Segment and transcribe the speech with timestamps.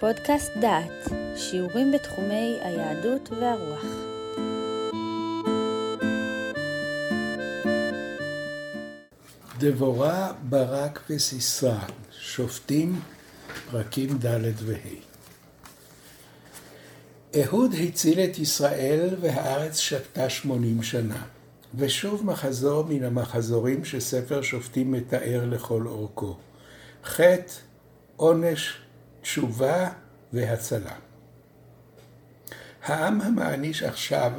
[0.00, 3.84] פודקאסט דעת, שיעורים בתחומי היהדות והרוח.
[9.58, 11.78] דבורה, ברק וסיסרא,
[12.20, 13.00] שופטים,
[13.70, 14.76] פרקים ד' וה'.
[17.40, 21.22] אהוד הציל את ישראל והארץ שבתה שמונים שנה.
[21.74, 26.36] ושוב מחזור מן המחזורים שספר שופטים מתאר לכל אורכו.
[27.04, 27.52] חטא,
[28.16, 28.85] עונש,
[29.26, 29.88] תשובה
[30.32, 30.94] והצלה.
[32.82, 34.32] העם המעניש עכשיו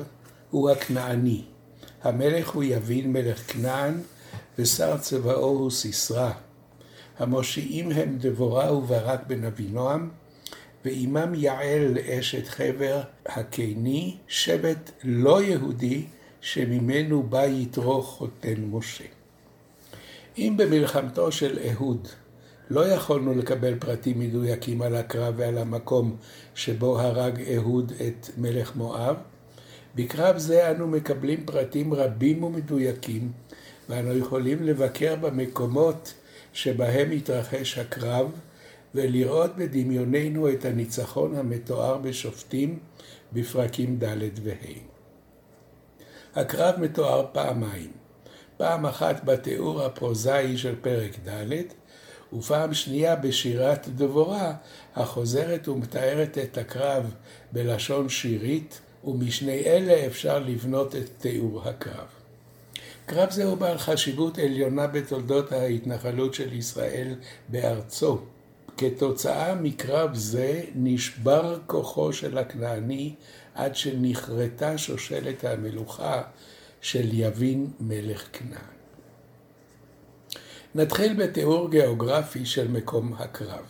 [0.51, 1.43] הוא הכנעני.
[2.03, 4.01] המלך הוא יבין מלך כנען,
[4.59, 6.31] ושר צבאו הוא סיסרא.
[7.19, 10.09] המושיעים הם דבורה וברק בן אבינועם,
[10.85, 16.05] ועמם יעל אשת חבר הקיני, שבט לא יהודי,
[16.41, 19.05] שממנו בא יתרו חותן משה.
[20.37, 22.07] אם במלחמתו של אהוד
[22.69, 26.15] לא יכולנו לקבל פרטים מדויקים על הקרב ועל המקום
[26.55, 29.15] שבו הרג אהוד את מלך מואב,
[29.95, 33.31] בקרב זה אנו מקבלים פרטים רבים ומדויקים,
[33.89, 36.13] ואנו יכולים לבקר במקומות
[36.53, 38.31] שבהם התרחש הקרב,
[38.95, 42.79] ולראות בדמיוננו את הניצחון המתואר בשופטים
[43.33, 44.79] בפרקים ד' וה'.
[46.35, 47.91] הקרב מתואר פעמיים,
[48.57, 51.53] פעם אחת בתיאור הפרוזאי של פרק ד',
[52.33, 54.53] ופעם שנייה בשירת דבורה,
[54.95, 57.13] החוזרת ומתארת את הקרב
[57.51, 62.07] בלשון שירית, ומשני אלה אפשר לבנות את תיאור הקרב.
[63.05, 67.15] קרב זה הוא בעל חשיבות עליונה בתולדות ההתנחלות של ישראל
[67.49, 68.19] בארצו.
[68.77, 73.15] כתוצאה מקרב זה נשבר כוחו של הכנעני
[73.55, 76.21] עד שנכרתה שושלת המלוכה
[76.81, 78.76] של יבין מלך כנען.
[80.75, 83.65] נתחיל בתיאור גיאוגרפי של מקום הקרב.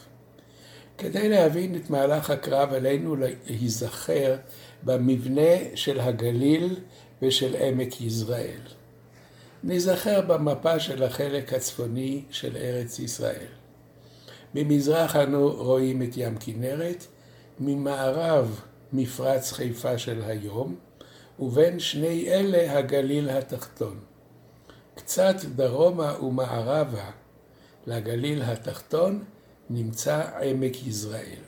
[0.98, 4.36] כדי להבין את מהלך הקרב עלינו להיזכר
[4.84, 6.75] במבנה של הגליל
[7.22, 8.62] ושל עמק יזרעאל.
[9.63, 13.47] ניזכר במפה של החלק הצפוני של ארץ ישראל.
[14.56, 17.06] ממזרח אנו רואים את ים כנרת,
[17.59, 18.62] ממערב
[18.94, 20.75] מפרץ חיפה של היום,
[21.40, 24.00] ובין שני אלה הגליל התחתון.
[24.97, 27.12] קצת דרומה ומערבה
[27.88, 29.24] לגליל התחתון
[29.69, 31.44] נמצא עמק יזרעאל.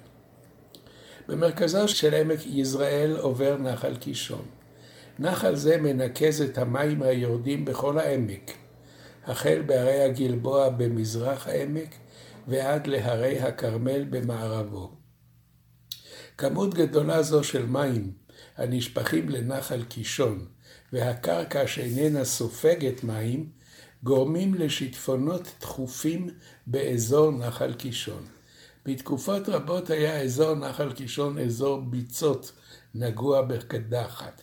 [1.28, 4.46] במרכזו של עמק יזרעאל עובר נחל קישון.
[5.20, 8.52] נחל זה מנקז את המים היורדים בכל העמק,
[9.26, 11.96] החל בהרי הגלבוע במזרח העמק
[12.48, 14.92] ועד להרי הכרמל במערבו.
[16.38, 18.12] כמות גדולה זו של מים
[18.58, 20.46] הנשפכים לנחל קישון
[20.94, 23.50] והקרקע שאיננה סופגת מים,
[24.04, 26.30] גורמים לשיטפונות תכופים
[26.68, 28.26] באזור נחל קישון.
[28.86, 32.52] בתקופות רבות היה אזור נחל קישון אזור ביצות
[32.96, 34.42] נגוע בקדחת.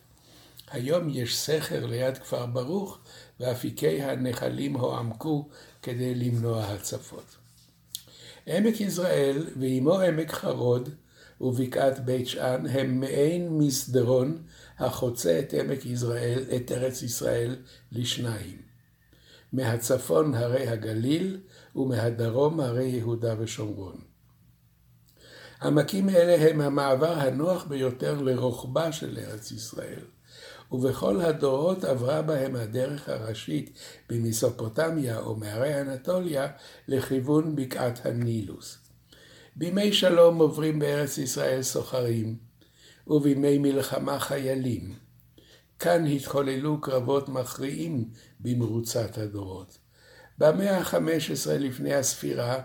[0.71, 2.99] היום יש סכר ליד כפר ברוך,
[3.41, 5.49] ואפיקי הנחלים הועמקו
[5.83, 7.37] כדי למנוע הצפות.
[8.47, 10.89] עמק יזרעאל ועמו עמק חרוד
[11.41, 14.39] ובקעת בית שאן הם מעין מסדרון
[14.79, 17.57] החוצה את עמק יזרעאל, את ארץ ישראל,
[17.93, 18.67] לשניים.
[19.53, 21.41] מהצפון הרי הגליל
[21.77, 23.97] ומהדרום הרי יהודה ושומרון.
[25.63, 30.01] עמקים אלה הם המעבר הנוח ביותר לרוחבה של ארץ ישראל,
[30.73, 33.79] ובכל הדורות עברה בהם הדרך הראשית
[34.09, 36.47] במסופוטמיה או מהרי אנטוליה
[36.89, 38.79] לכיוון בקעת הנילוס.
[39.57, 42.46] בימי שלום עוברים בארץ ישראל סוחרים,
[43.07, 44.95] ובימי מלחמה חיילים.
[45.79, 48.05] כאן התחוללו קרבות מכריעים
[48.41, 49.79] במרוצת הדורות.
[50.39, 52.61] במאה ה-15 לפני הספירה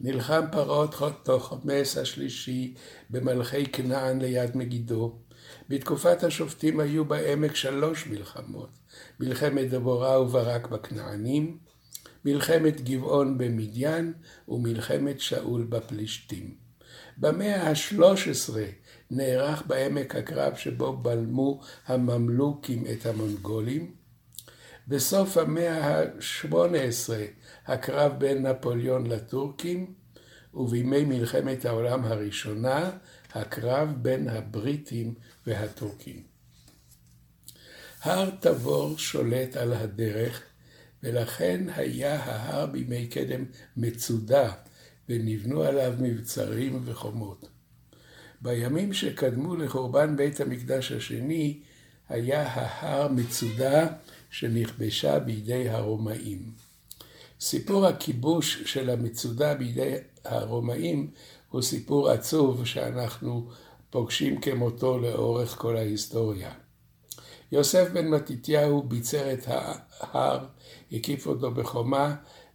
[0.00, 2.74] נלחם פרעה תוכמס השלישי
[3.10, 5.18] במלכי כנען ליד מגידו.
[5.68, 8.70] בתקופת השופטים היו בעמק שלוש מלחמות,
[9.20, 11.58] מלחמת דבורה וברק בכנענים,
[12.24, 14.12] מלחמת גבעון במדיין
[14.48, 16.54] ומלחמת שאול בפלישתים.
[17.16, 18.52] במאה ה-13
[19.12, 23.94] נערך בעמק הקרב שבו בלמו הממלוכים את המונגולים.
[24.88, 27.12] בסוף המאה ה-18
[27.66, 29.94] הקרב בין נפוליאון לטורקים,
[30.54, 32.90] ובימי מלחמת העולם הראשונה
[33.34, 35.14] הקרב בין הבריטים
[35.46, 36.22] והטורקים.
[38.02, 40.42] הר תבור שולט על הדרך,
[41.02, 43.44] ולכן היה ההר בימי קדם
[43.76, 44.52] מצודה,
[45.08, 47.51] ונבנו עליו מבצרים וחומות.
[48.42, 51.60] בימים שקדמו לחורבן בית המקדש השני,
[52.08, 53.86] היה ההר מצודה
[54.30, 56.52] שנכבשה בידי הרומאים.
[57.40, 59.94] סיפור הכיבוש של המצודה בידי
[60.24, 61.10] הרומאים
[61.48, 63.48] הוא סיפור עצוב שאנחנו
[63.90, 66.52] פוגשים כמותו לאורך כל ההיסטוריה.
[67.52, 70.44] יוסף בן מתתיהו ביצר את ההר,
[70.92, 72.14] הקיף אותו בחומה,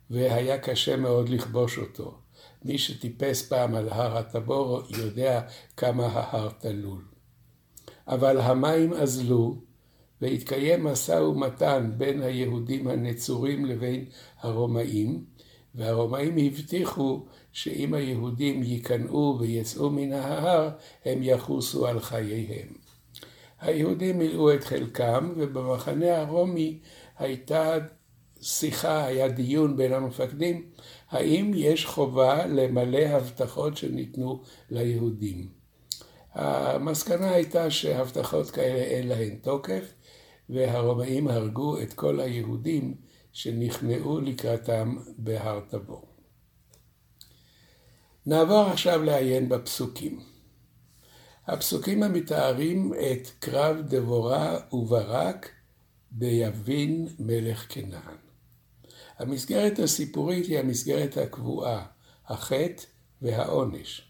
[0.10, 2.27] והיה קשה מאוד לכבוש אותו.
[2.68, 5.42] מי שטיפס פעם על הר הטבור יודע
[5.78, 7.02] כמה ההר תלול.
[8.08, 9.56] אבל המים אזלו,
[10.22, 14.06] והתקיים משא ומתן בין היהודים הנצורים לבין
[14.40, 15.24] הרומאים,
[15.76, 20.70] והרומאים הבטיחו שאם היהודים ייכנעו ויצאו מן ההר,
[21.06, 22.68] הם יחוסו על חייהם.
[23.62, 26.80] היהודים מילאו את חלקם, ובמחנה הרומי
[27.18, 27.78] הייתה
[28.42, 30.66] שיחה, היה דיון בין המפקדים,
[31.10, 35.50] האם יש חובה למלא הבטחות שניתנו ליהודים.
[36.34, 39.94] המסקנה הייתה שהבטחות כאלה אין להן תוקף,
[40.50, 42.96] והרומאים הרגו את כל היהודים
[43.32, 46.06] שנכנעו לקראתם בהר תבור.
[48.26, 50.20] נעבור עכשיו לעיין בפסוקים.
[51.48, 55.50] הפסוקים המתארים את קרב דבורה וברק
[56.12, 58.27] ביבין מלך כנען.
[59.20, 61.86] המסגרת הסיפורית היא המסגרת הקבועה,
[62.28, 62.84] החטא
[63.22, 64.02] והעונש.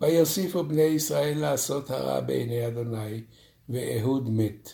[0.00, 3.22] ויוסיפו בני ישראל לעשות הרע בעיני אדוני,
[3.68, 4.72] ואהוד מת.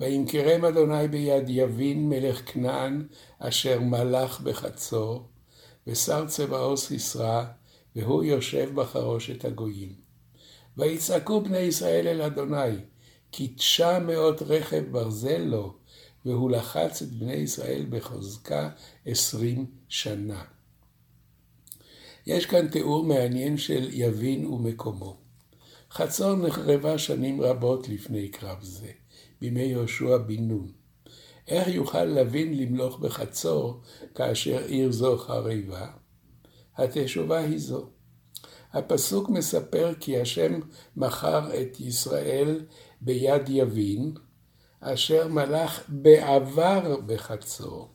[0.00, 3.06] וימכרם אדוני ביד יבין מלך כנען,
[3.38, 5.28] אשר מלך בחצור,
[5.86, 7.44] ושר צבאו סיסרא,
[7.96, 9.94] והוא יושב בחרושת הגויים.
[10.76, 12.76] ויצעקו בני ישראל אל אדוני,
[13.32, 15.74] כי תשע מאות רכב ברזל לו,
[16.24, 18.70] והוא לחץ את בני ישראל בחוזקה
[19.06, 20.44] עשרים שנה.
[22.26, 25.16] יש כאן תיאור מעניין של יבין ומקומו.
[25.90, 28.90] חצור נחרבה שנים רבות לפני קרב זה,
[29.40, 30.72] בימי יהושע בן נון.
[31.48, 33.80] איך יוכל לוין למלוך בחצור
[34.14, 35.86] כאשר עיר זו חרבה?
[36.76, 37.86] התשובה היא זו.
[38.72, 40.60] הפסוק מספר כי השם
[40.96, 42.60] מכר את ישראל
[43.00, 44.14] ביד יבין,
[44.84, 47.88] אשר מלך בעבר בחצור.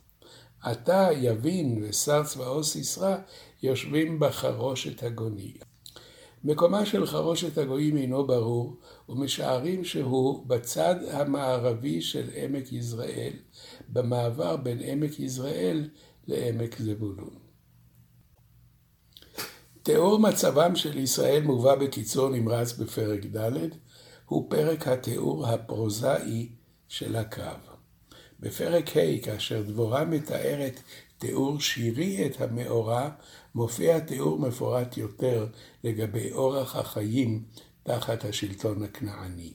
[0.62, 3.18] עתה יבין ושר צבאו סיסרא
[3.64, 5.54] יושבים בחרושת הגוני.
[6.44, 8.78] מקומה של חרושת הגויים אינו ברור,
[9.10, 13.34] ומשערים שהוא בצד המערבי של עמק יזרעאל,
[13.90, 15.90] במעבר בין עמק יזרעאל
[16.28, 17.36] לעמק זבולון.
[19.84, 23.70] תיאור מצבם של ישראל מובא בקיצור נמרץ בפרק ד',
[24.26, 26.50] הוא פרק התיאור הפרוזאי
[26.88, 27.60] של הקרב.
[28.40, 30.80] בפרק ה', כאשר דבורה מתארת
[31.18, 33.10] תיאור שירי את המאורע,
[33.56, 35.48] מופיע תיאור מפורט יותר
[35.84, 37.44] לגבי אורח החיים
[37.84, 39.54] תחת השלטון הכנעני.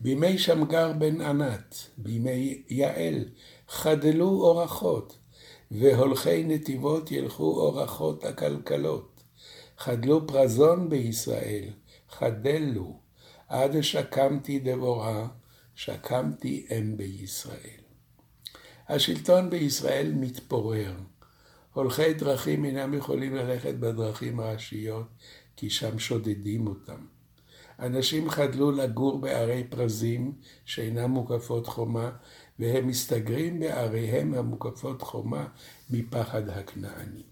[0.00, 3.24] בימי שמגר בן ענת, בימי יעל,
[3.68, 5.18] חדלו אורחות,
[5.70, 9.22] והולכי נתיבות ילכו אורחות הכלכלות.
[9.78, 11.64] חדלו פרזון בישראל,
[12.10, 12.96] חדלו,
[13.48, 15.28] עד שקמתי דבורה,
[15.84, 17.80] שקמתי אם בישראל.
[18.88, 20.94] השלטון בישראל מתפורר.
[21.72, 25.06] הולכי דרכים אינם יכולים ללכת בדרכים ראשיות,
[25.56, 27.06] כי שם שודדים אותם.
[27.78, 30.32] אנשים חדלו לגור בערי פרזים
[30.64, 32.10] שאינם מוקפות חומה,
[32.58, 35.46] והם מסתגרים בעריהם המוקפות חומה
[35.90, 37.22] מפחד הכנעני.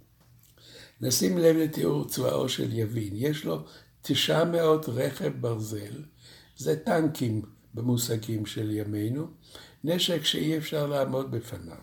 [1.00, 3.13] נשים לב לתיאור צבאו של יבין.
[3.15, 3.63] יש לו
[4.03, 6.05] תשע מאות רכב ברזל,
[6.56, 7.43] זה טנקים
[7.74, 9.27] במושגים של ימינו,
[9.84, 11.77] נשק שאי אפשר לעמוד בפניו,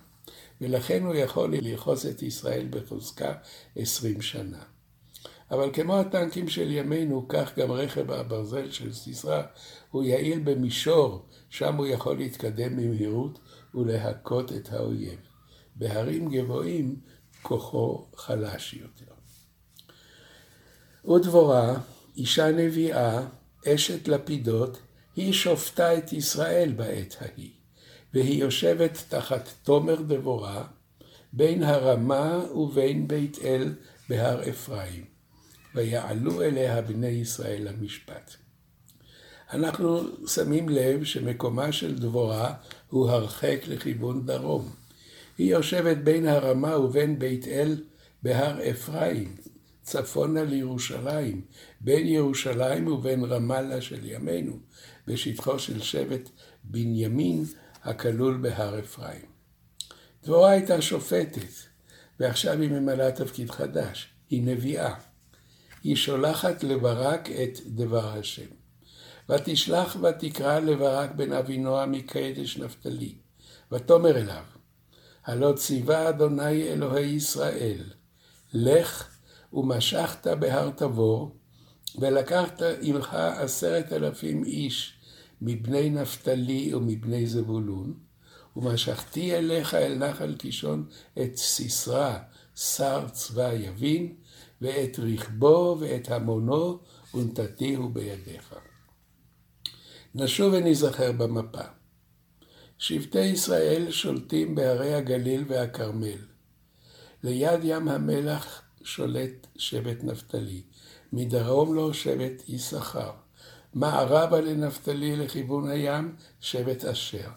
[0.62, 3.34] ולכן הוא יכול ללחוץ את ישראל בחוזקה
[3.76, 4.64] עשרים שנה.
[5.52, 9.44] אבל כמו הטנקים של ימינו, כך גם רכב הברזל של סיסרא
[9.92, 13.40] הוא יעיל במישור, שם הוא יכול להתקדם במהירות
[13.76, 15.20] ולהכות את האויב.
[15.76, 16.96] בהרים גבוהים
[17.42, 19.14] כוחו חלש יותר.
[21.12, 21.76] ודבורה,
[22.18, 23.22] אישה נביאה,
[23.68, 24.78] אשת לפידות,
[25.18, 27.50] היא שופטה את ישראל בעת ההיא.
[28.14, 30.64] והיא יושבת תחת תומר דבורה,
[31.34, 33.74] בין הרמה ובין בית אל
[34.10, 35.06] בהר אפרים,
[35.76, 38.34] ויעלו אליה בני ישראל למשפט.
[39.54, 42.54] אנחנו שמים לב שמקומה של דבורה
[42.90, 44.70] הוא הרחק לכיוון דרום.
[45.38, 47.84] היא יושבת בין הרמה ובין בית אל
[48.24, 49.36] בהר אפרים,
[49.88, 51.42] צפונה לירושלים,
[51.82, 54.60] בין ירושלים ובין רמאללה של ימינו,
[55.08, 56.30] בשטחו של שבט
[56.64, 57.44] בנימין
[57.84, 59.26] הכלול בהר אפרים.
[60.24, 61.52] דבורה הייתה שופטת,
[62.20, 64.94] ועכשיו היא ממלאה תפקיד חדש, היא נביאה.
[65.84, 68.48] היא שולחת לברק את דבר השם.
[69.30, 73.16] ותשלח ותקרא לברק בן אבינועם מקדש נפתלי,
[73.72, 74.44] ותאמר אליו,
[75.26, 77.84] הלא ציווה אדוני אלוהי ישראל,
[78.54, 79.17] לך
[79.58, 81.36] ומשכת בהר תבור,
[82.00, 84.94] ולקחת עמך עשרת אלפים איש
[85.42, 87.94] מבני נפתלי ומבני זבולון,
[88.56, 90.86] ומשכתי אליך אל נחל קישון
[91.22, 92.18] את סיסרא,
[92.56, 94.16] שר צבא יבין,
[94.62, 96.80] ואת רכבו ואת המונו,
[97.14, 98.56] ונתתיהו בידיך.
[100.16, 101.64] נשוב וניזכר במפה.
[102.78, 106.20] שבטי ישראל שולטים בהרי הגליל והכרמל.
[107.24, 110.62] ליד ים המלח שולט שבט נפתלי,
[111.14, 113.12] מדרום לו שבט יששכר,
[113.74, 117.30] מערבה לנפתלי לכיוון הים שבט אשר,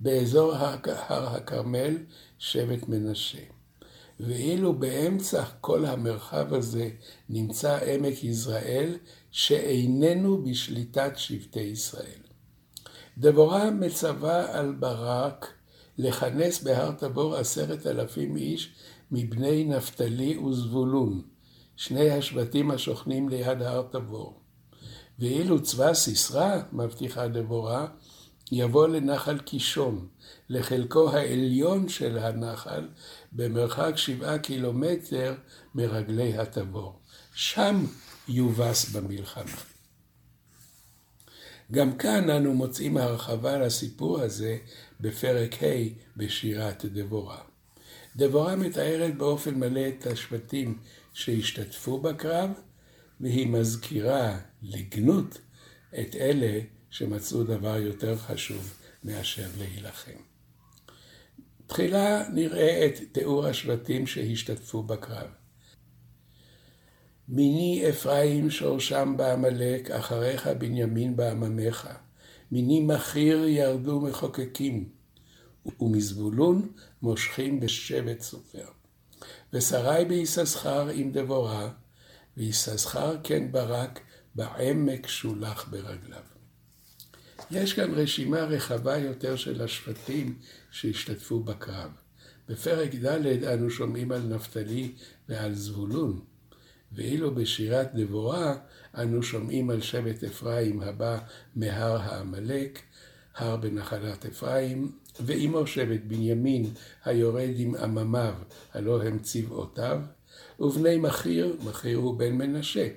[0.00, 1.96] באזור הר הכרמל
[2.38, 3.42] שבט מנשה.
[4.20, 6.90] ואילו באמצע כל המרחב הזה
[7.28, 8.96] נמצא עמק יזרעאל,
[9.30, 12.20] שאיננו בשליטת שבטי ישראל.
[13.18, 15.52] דבורה מצווה על ברק
[15.98, 18.72] לכנס בהר תבור עשרת אלפים איש
[19.10, 21.22] מבני נפתלי וזבולון,
[21.76, 24.40] שני השבטים השוכנים ליד הר תבור.
[25.18, 27.86] ואילו צבא סיסרא, מבטיחה דבורה,
[28.52, 30.08] יבוא לנחל קישון,
[30.48, 32.88] לחלקו העליון של הנחל,
[33.32, 35.34] במרחק שבעה קילומטר
[35.74, 36.98] מרגלי התבור.
[37.34, 37.84] שם
[38.28, 39.56] יובס במלחמה.
[41.72, 44.58] גם כאן אנו מוצאים הרחבה לסיפור הזה
[45.00, 45.66] בפרק ה'
[46.16, 47.47] בשירת דבורה.
[48.18, 50.78] דבורה מתארת באופן מלא את השבטים
[51.12, 52.50] שהשתתפו בקרב,
[53.20, 55.38] והיא מזכירה לגנות
[56.00, 56.60] את אלה
[56.90, 60.18] שמצאו דבר יותר חשוב מאשר להילחם.
[61.66, 65.28] תחילה נראה את תיאור השבטים שהשתתפו בקרב.
[67.28, 71.88] מיני אפרים שורשם בעמלק, אחריך בנימין בעממך.
[72.52, 74.97] מיני מכיר ירדו מחוקקים,
[75.80, 76.72] ומזבולון
[77.02, 78.66] מושכים בשבט סופר.
[79.52, 81.70] ושרי ביששכר עם דבורה,
[82.36, 84.00] ויששכר כן ברק,
[84.34, 86.22] בעמק שולח ברגליו.
[87.50, 90.38] יש כאן רשימה רחבה יותר של השבטים
[90.70, 91.90] שהשתתפו בקרב.
[92.48, 94.92] בפרק ד' אנו שומעים על נפתלי
[95.28, 96.20] ועל זבולון,
[96.92, 98.56] ואילו בשירת דבורה
[98.94, 101.18] אנו שומעים על שבט אפרים הבא
[101.56, 102.82] מהר העמלק,
[103.38, 106.70] הר בנחלת אפרים, ועמו שבט בנימין
[107.04, 108.34] היורד עם עממיו,
[108.74, 110.00] הלא הם צבאותיו,
[110.60, 112.88] ובני מכיר, מכיר הוא בן מנשה,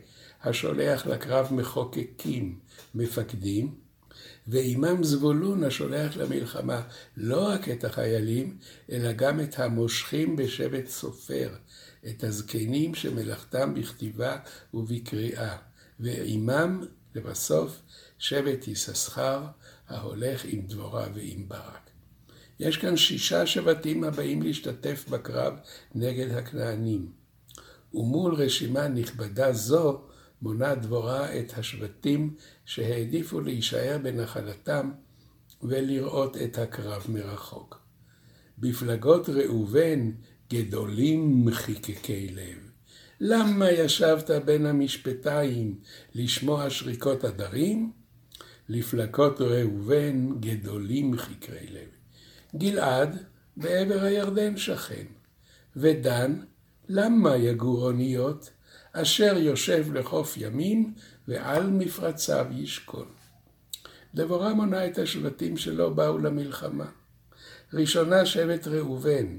[0.43, 2.60] השולח לקרב מחוקקים,
[2.95, 3.75] מפקדים,
[4.48, 6.81] ועימם זבולון השולח למלחמה
[7.17, 8.57] לא רק את החיילים,
[8.91, 11.50] אלא גם את המושכים בשבט סופר,
[12.07, 14.38] את הזקנים שמלאכתם בכתיבה
[14.74, 15.57] ובקריאה,
[16.00, 16.83] ועימם,
[17.15, 17.81] לבסוף,
[18.19, 19.43] שבט יששכר,
[19.91, 21.89] ההולך עם דבורה ועם ברק.
[22.60, 25.53] יש כאן שישה שבטים הבאים להשתתף בקרב
[25.95, 27.12] נגד הכנענים.
[27.93, 30.01] ומול רשימה נכבדה זו,
[30.41, 34.91] מונה דבורה את השבטים שהעדיפו להישאר בנחלתם
[35.63, 37.81] ולראות את הקרב מרחוק.
[38.57, 40.12] בפלגות ראובן
[40.53, 42.71] גדולים מחיקקי לב.
[43.19, 45.79] למה ישבת בין המשפטיים
[46.15, 47.91] לשמוע שריקות הדרים?
[48.74, 51.90] לפלגות ראובן גדולים מחיקרי לב.
[52.56, 53.24] גלעד
[53.58, 55.06] בעבר הירדן שכן,
[55.75, 56.40] ודן
[56.90, 58.50] למה יגור אוניות?
[58.94, 60.94] אשר יושב לחוף ימים,
[61.28, 63.08] ועל מפרציו ישכון.
[64.16, 66.90] דבורה מונה את השבטים שלא באו למלחמה.
[67.74, 69.38] ראשונה שבט ראובן,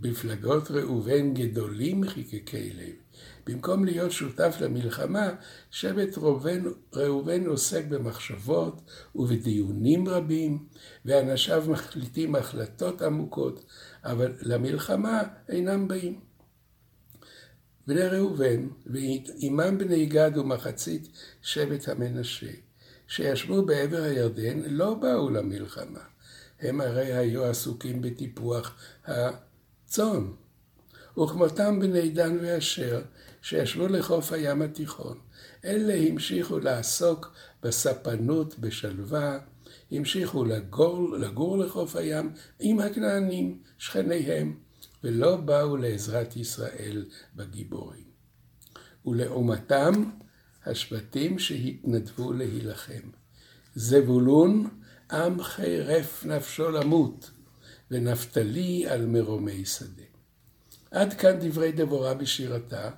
[0.00, 3.03] בפלגות ראובן גדולים חיקקי לב.
[3.46, 5.30] במקום להיות שותף למלחמה,
[5.70, 6.62] שבט ראובן,
[6.94, 8.82] ראובן עוסק במחשבות
[9.14, 10.66] ובדיונים רבים,
[11.04, 13.64] ואנשיו מחליטים החלטות עמוקות,
[14.04, 16.20] אבל למלחמה אינם באים.
[17.86, 21.08] בני ראובן, ועימם בני גד ומחצית
[21.42, 22.50] שבט המנשה,
[23.08, 26.00] שישבו בעבר הירדן, לא באו למלחמה.
[26.60, 30.30] הם הרי היו עסוקים בטיפוח הצאן.
[31.18, 33.02] וכמותם בני דן ואשר,
[33.42, 35.18] שישבו לחוף הים התיכון.
[35.64, 39.38] אלה המשיכו לעסוק בספנות, בשלווה,
[39.90, 44.58] המשיכו לגור, לגור לחוף הים עם הכנענים, שכניהם,
[45.04, 47.04] ולא באו לעזרת ישראל
[47.36, 48.04] בגיבורים.
[49.06, 49.92] ולעומתם,
[50.66, 53.10] השבטים שהתנדבו להילחם.
[53.74, 54.68] זבולון,
[55.10, 57.30] עם חירף נפשו למות,
[57.90, 60.13] ונפתלי על מרומי שדה.
[60.94, 62.90] עד כאן דברי דבורה בשירתה,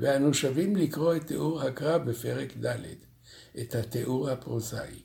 [0.00, 2.76] ואנו שבים לקרוא את תיאור הקרב בפרק ד',
[3.60, 5.02] את התיאור הפרוזאי.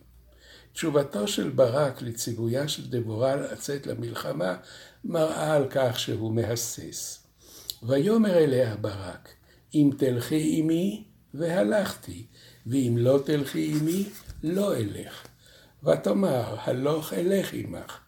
[0.74, 4.58] תשובתו של ברק לציוויה של דבורה לצאת למלחמה
[5.04, 7.28] מראה על כך שהוא מהסס.
[7.84, 9.30] ויאמר אליה ברק,
[9.74, 12.26] אם תלכי עמי, והלכתי,
[12.68, 14.10] ואם לא תלכי עמי,
[14.44, 15.28] לא אלך.
[15.84, 18.00] ותאמר, הלוך אלך עמך,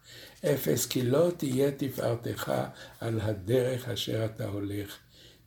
[0.44, 2.52] אפס כי לא תהיה תפארתך
[3.00, 4.98] על הדרך אשר אתה הולך,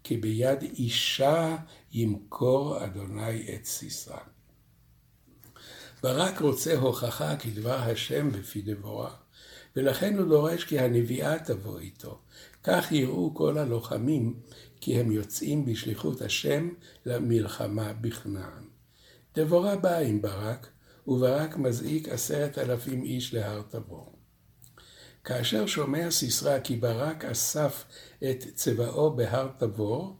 [0.03, 1.57] כי ביד אישה
[1.91, 4.19] ימכור אדוני את סיסרא.
[6.03, 9.15] ברק רוצה הוכחה כדבר השם בפי דבורה,
[9.75, 12.19] ולכן הוא דורש כי הנביאה תבוא איתו.
[12.63, 14.39] כך יראו כל הלוחמים,
[14.81, 16.69] כי הם יוצאים בשליחות השם
[17.05, 18.63] למלחמה בכנען.
[19.35, 20.67] דבורה באה עם ברק,
[21.07, 24.16] וברק מזעיק עשרת אלפים איש להר תבור.
[25.27, 27.85] כאשר שומע סיסרא כי ברק אסף
[28.23, 30.15] את צבאו בהר תבור,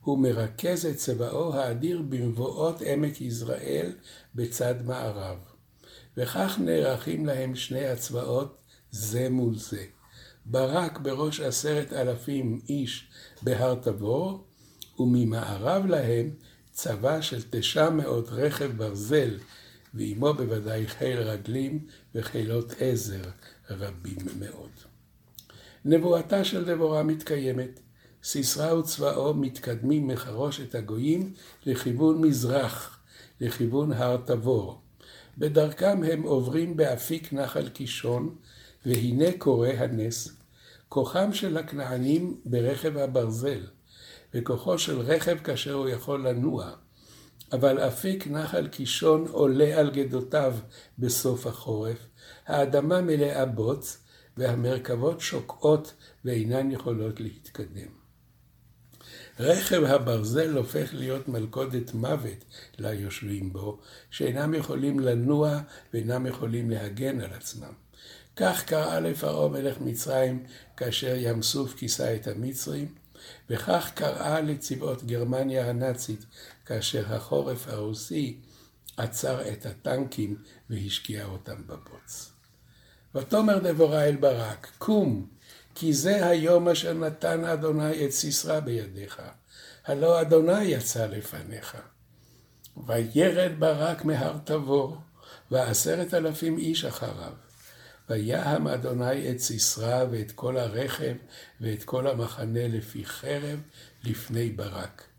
[0.00, 3.92] הוא מרכז את צבאו האדיר במבואות עמק יזרעאל
[4.34, 5.38] בצד מערב.
[6.16, 8.58] וכך נערכים להם שני הצבאות
[8.90, 9.84] זה מול זה.
[10.46, 13.08] ברק בראש עשרת אלפים איש
[13.42, 14.44] בהר תבור,
[14.98, 16.30] וממערב להם
[16.72, 19.38] צבא של תשע מאות רכב ברזל,
[19.94, 23.22] ועמו בוודאי חיל רגלים וחילות עזר
[23.70, 24.70] רבים מאוד.
[25.84, 27.80] נבואתה של דבורה מתקיימת.
[28.24, 31.32] סיסרא וצבאו מתקדמים מחרושת הגויים
[31.66, 32.98] לכיוון מזרח,
[33.40, 34.80] לכיוון הר תבור.
[35.38, 38.34] בדרכם הם עוברים באפיק נחל קישון,
[38.86, 40.36] והנה קורה הנס.
[40.88, 43.66] כוחם של הכנענים ברכב הברזל,
[44.34, 46.70] וכוחו של רכב כאשר הוא יכול לנוע.
[47.52, 50.54] אבל אפיק נחל קישון עולה על גדותיו
[50.98, 52.06] בסוף החורף,
[52.46, 53.98] האדמה מלאה בוץ,
[54.36, 58.00] והמרכבות שוקעות ואינן יכולות להתקדם.
[59.40, 62.44] רכב הברזל הופך להיות מלכודת מוות
[62.78, 63.78] ליושבים בו,
[64.10, 65.60] שאינם יכולים לנוע
[65.94, 67.72] ואינם יכולים להגן על עצמם.
[68.36, 70.44] כך קרא לפרעה מלך מצרים
[70.76, 72.94] כאשר ים סוף כיסה את המצרים,
[73.50, 76.24] וכך קראה לצבאות גרמניה הנאצית
[76.66, 78.40] כאשר החורף הרוסי
[79.00, 80.36] עצר את הטנקים
[80.70, 82.32] והשקיע אותם בבוץ.
[83.14, 85.26] ותאמר דבורה אל ברק, קום,
[85.74, 89.22] כי זה היום אשר נתן אדוני את סיסרא בידיך,
[89.86, 91.76] הלא אדוני יצא לפניך.
[92.86, 94.96] וירד ברק מהר תבור,
[95.50, 97.32] ועשרת אלפים איש אחריו.
[98.10, 101.14] ויהם אדוני את סיסרא ואת כל הרכב
[101.60, 103.60] ואת כל המחנה לפי חרב
[104.04, 105.09] לפני ברק.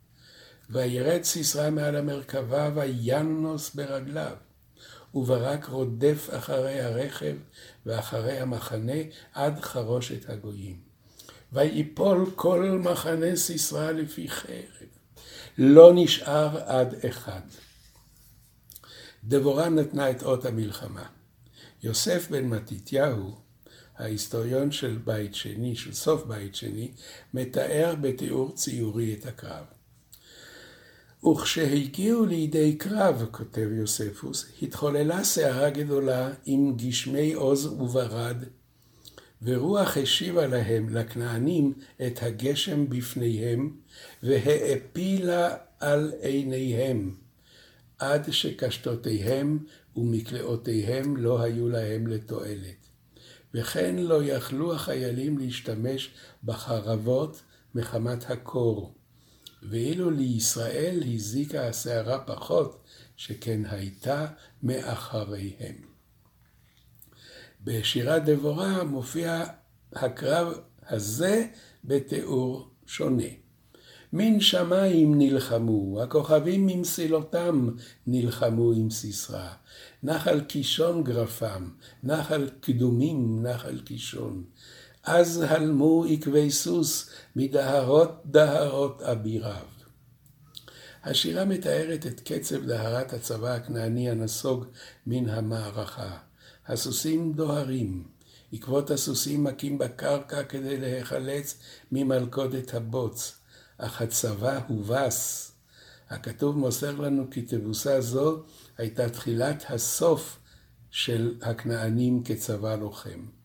[0.72, 4.36] וירד סיסרא מעל המרכבה וינוס ברגליו.
[5.16, 7.36] וברק רודף אחרי הרכב
[7.86, 9.02] ואחרי המחנה
[9.34, 10.80] עד חרושת הגויים.
[11.54, 14.88] ויפול כל מחנה סיסרא לפי חרב.
[15.58, 17.42] לא נשאר עד אחד.
[19.24, 21.06] דבורה נתנה את אות המלחמה.
[21.84, 23.36] יוסף בן מתתיהו,
[23.98, 26.92] ההיסטוריון של בית שני, של סוף בית שני,
[27.34, 29.81] מתאר בתיאור ציורי את הקרב.
[31.26, 38.38] וכשהגיעו לידי קרב, כותב יוספוס, התחוללה סערה גדולה עם גשמי עוז וברד,
[39.42, 41.74] ורוח השיבה להם, לכנענים,
[42.08, 43.76] את הגשם בפניהם,
[44.24, 47.16] והעפילה על עיניהם,
[48.00, 49.60] עד שקשתותיהם
[49.96, 52.88] ומקלעותיהם לא היו להם לתועלת.
[53.54, 56.12] וכן לא יכלו החיילים להשתמש
[56.44, 57.42] בחרבות
[57.76, 58.94] מחמת הקור.
[59.62, 62.84] ואילו לישראל הזיקה הסערה פחות,
[63.18, 64.28] שכן הייתה
[64.64, 65.76] מאחריהם.
[67.64, 69.44] בשירת דבורה מופיע
[69.94, 70.54] הקרב
[70.88, 71.48] הזה
[71.84, 73.24] בתיאור שונה.
[74.14, 77.70] מן שמיים נלחמו, הכוכבים ממסילותם
[78.08, 79.50] נלחמו עם סיסרא.
[80.04, 81.70] נחל קישון גרפם,
[82.04, 84.44] נחל קדומים נחל קישון.
[85.04, 89.66] אז הלמו עקבי סוס מדהרות דהרות אביריו.
[91.04, 94.66] השירה מתארת את קצב דהרת הצבא הכנעני הנסוג
[95.08, 96.18] מן המערכה.
[96.68, 98.04] הסוסים דוהרים,
[98.54, 101.58] עקבות הסוסים מכים בקרקע כדי להיחלץ
[101.92, 103.40] ממלכודת הבוץ,
[103.78, 105.52] אך הצבא הובס.
[106.10, 108.44] הכתוב מוסר לנו כי תבוסה זו
[108.78, 110.40] הייתה תחילת הסוף
[110.92, 113.41] של הכנענים כצבא לוחם.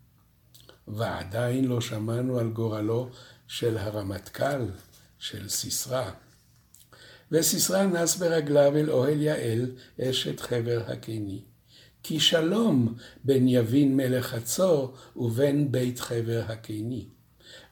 [0.89, 3.11] ועדיין לא שמענו על גורלו
[3.47, 4.65] של הרמטכ"ל,
[5.19, 6.11] של סיסרא.
[7.33, 9.71] וסיסרא נס ברגליו אל אוהל יעל,
[10.01, 11.43] אשת חבר הקיני.
[12.03, 12.95] כי שלום
[13.25, 17.09] בין יבין מלך חצור ובין בית חבר הקיני.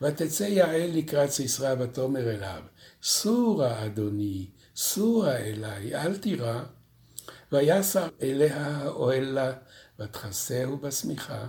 [0.03, 2.63] ותצא יעל לקראת סיסרא ותאמר אליו,
[3.03, 4.47] סורה אדוני,
[4.77, 6.63] סורה אליי, אל תירא.
[7.53, 9.53] ויסר אליה האוהל לה,
[9.99, 11.47] ותכסהו בשמיכה.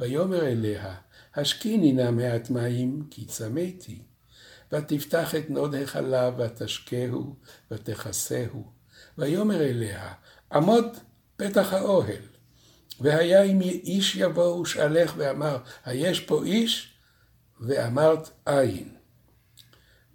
[0.00, 0.94] ויאמר אליה,
[1.34, 4.02] השקיני נא מעט מים, כי צמאתי.
[4.72, 7.36] ותפתח את נוד החלב, ותשקהו,
[7.70, 8.64] ותכסהו.
[9.18, 10.12] ויאמר אליה,
[10.52, 10.86] עמוד
[11.36, 12.22] פתח האוהל.
[13.00, 16.94] והיה אם איש יבוא ושאלך ואמר, היש פה איש?
[17.60, 18.88] ואמרת, אין.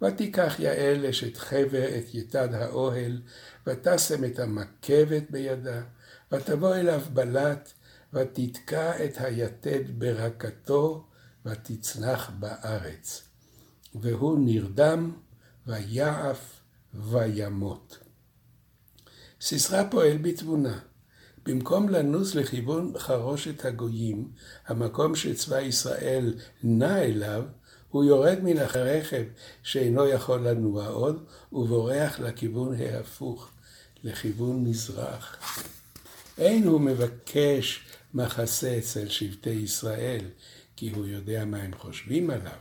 [0.02, 3.22] ותיקח יעל אשת חבר את יתד האוהל,
[3.66, 5.82] ותשם את המקבת בידה,
[6.32, 7.72] ותבוא אליו בלט,
[8.16, 11.04] ותתקע את היתד ברקתו,
[11.46, 13.22] ותצנח בארץ.
[13.94, 15.12] והוא נרדם,
[15.66, 16.60] ויעף,
[16.94, 17.98] וימות.
[19.40, 20.78] סיסרא פועל בתבונה.
[21.46, 24.28] במקום לנוס לכיוון חרושת הגויים,
[24.66, 27.44] המקום שצבא ישראל נע אליו,
[27.88, 29.24] הוא יורד מן הרכב
[29.62, 33.50] שאינו יכול לנוע עוד, ובורח לכיוון ההפוך,
[34.04, 35.38] לכיוון מזרח.
[36.38, 40.24] אין הוא מבקש מחסה אצל שבטי ישראל,
[40.76, 42.58] כי הוא יודע מה הם חושבים עליו,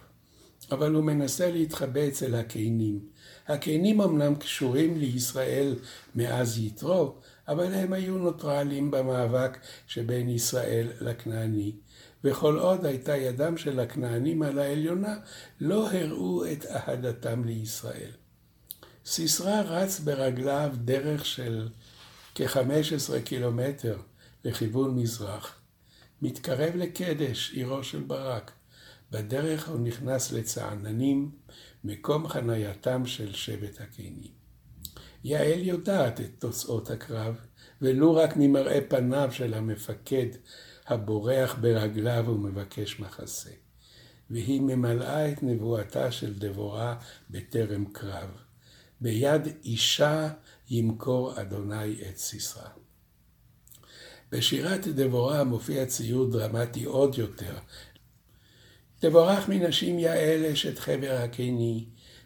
[0.71, 2.99] אבל הוא מנסה להתחבא אצל הקינים.
[3.47, 5.75] הקינים אמנם קשורים לישראל
[6.15, 7.15] מאז יתרו,
[7.47, 11.71] אבל הם היו נוטרלים במאבק שבין ישראל לכנעני,
[12.23, 15.15] וכל עוד הייתה ידם של הכנענים על העליונה,
[15.61, 18.11] לא הראו את אהדתם לישראל.
[19.05, 21.67] סיסרא רץ ברגליו דרך של
[22.35, 23.97] כ-15 קילומטר
[24.45, 25.61] לכיוון מזרח.
[26.21, 28.51] מתקרב לקדש, עירו של ברק.
[29.11, 31.31] בדרך הוא נכנס לצעננים,
[31.83, 34.31] מקום חנייתם של שבט הקינים.
[35.23, 37.35] יעל יודעת את תוצאות הקרב,
[37.81, 40.27] ולו רק ממראה פניו של המפקד
[40.87, 43.51] הבורח ברגליו ומבקש מחסה.
[44.29, 46.95] והיא ממלאה את נבואתה של דבורה
[47.29, 48.29] בטרם קרב.
[49.01, 50.29] ביד אישה
[50.69, 52.84] ימכור אדוני את סיסרא.
[54.31, 57.55] בשירת דבורה מופיע ציור דרמטי עוד יותר.
[58.99, 61.85] תבורך מנשים יעל אשת חבר הקיני,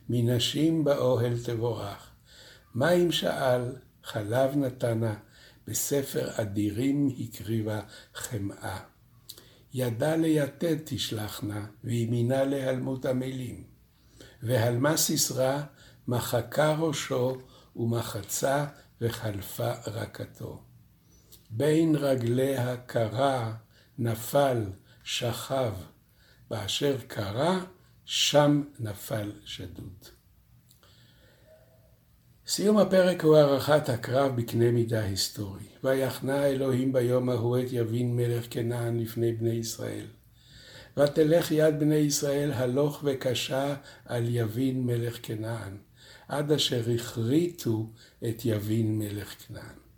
[0.09, 2.09] מנשים באוהל תבורך.
[2.75, 5.15] מים שאל, חלב נתנה,
[5.67, 7.81] בספר אדירים הקריבה
[8.15, 8.79] חמאה.
[9.73, 13.63] ידה ליתד תשלחנה, וימינה להלמות עמלים.
[14.43, 15.61] והלמה סיסרא,
[16.07, 17.37] מחקה ראשו,
[17.75, 18.65] ומחצה
[19.01, 20.61] וחלפה רקתו.
[21.49, 23.53] בין רגליה קרה,
[23.97, 24.63] נפל,
[25.03, 25.73] שכב,
[26.49, 27.59] באשר קרה,
[28.05, 30.05] שם נפל שדוד.
[32.47, 35.69] סיום הפרק הוא הערכת הקרב בקנה מידה היסטורי.
[35.83, 40.05] ויחנה אלוהים ביום ההוא את יבין מלך כנען לפני בני ישראל.
[40.97, 45.77] ותלך יד בני ישראל הלוך וקשה על יבין מלך כנען,
[46.27, 47.89] עד אשר הכריתו
[48.29, 49.88] את יבין מלך כנען.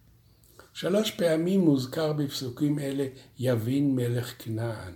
[0.81, 3.05] שלוש פעמים מוזכר בפסוקים אלה
[3.39, 4.93] יבין מלך כנען.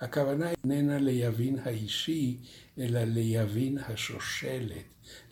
[0.00, 2.38] הכוונה איננה ליבין האישי,
[2.78, 4.84] אלא ליבין השושלת,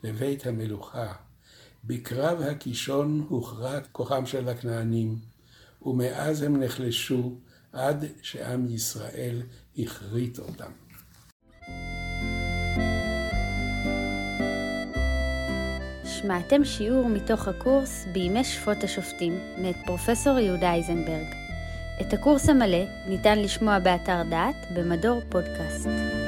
[0.03, 1.13] לבית המלוכה.
[1.83, 5.19] בקרב הקישון הוכרע כוחם של הכנענים,
[5.81, 7.35] ומאז הם נחלשו
[7.73, 9.41] עד שעם ישראל
[9.77, 10.71] הכרית אותם.
[16.21, 21.35] שמעתם שיעור מתוך הקורס בימי שפוט השופטים מאת פרופסור יהודה אייזנברג.
[22.01, 26.20] את הקורס המלא ניתן לשמוע באתר דעת במדור פודקאסט.